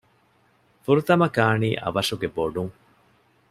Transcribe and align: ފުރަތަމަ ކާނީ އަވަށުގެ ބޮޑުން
ފުރަތަމަ 0.83 1.27
ކާނީ 1.37 1.69
އަވަށުގެ 1.83 2.29
ބޮޑުން 2.35 2.73